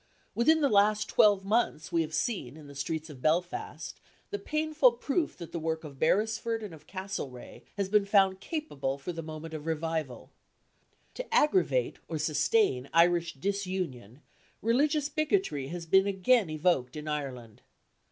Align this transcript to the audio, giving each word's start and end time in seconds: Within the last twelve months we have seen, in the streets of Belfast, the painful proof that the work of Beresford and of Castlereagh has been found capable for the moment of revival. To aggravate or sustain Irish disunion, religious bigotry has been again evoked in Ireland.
Within 0.33 0.61
the 0.61 0.67
last 0.67 1.07
twelve 1.09 1.45
months 1.45 1.91
we 1.91 2.01
have 2.01 2.11
seen, 2.15 2.57
in 2.57 2.65
the 2.65 2.73
streets 2.73 3.07
of 3.11 3.21
Belfast, 3.21 4.01
the 4.31 4.39
painful 4.39 4.93
proof 4.93 5.37
that 5.37 5.51
the 5.51 5.59
work 5.59 5.83
of 5.83 5.99
Beresford 5.99 6.63
and 6.63 6.73
of 6.73 6.87
Castlereagh 6.87 7.61
has 7.77 7.87
been 7.87 8.05
found 8.07 8.39
capable 8.39 8.97
for 8.97 9.13
the 9.13 9.21
moment 9.21 9.53
of 9.53 9.67
revival. 9.67 10.31
To 11.13 11.31
aggravate 11.31 11.99
or 12.07 12.17
sustain 12.17 12.89
Irish 12.95 13.33
disunion, 13.35 14.23
religious 14.63 15.07
bigotry 15.07 15.67
has 15.67 15.85
been 15.85 16.07
again 16.07 16.49
evoked 16.49 16.95
in 16.95 17.07
Ireland. 17.07 17.61